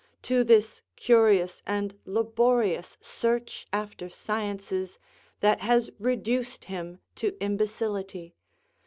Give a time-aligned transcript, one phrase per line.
[0.23, 4.97] to this curious and laborious search after sciences,
[5.41, 8.33] that has reduced him to imbecility?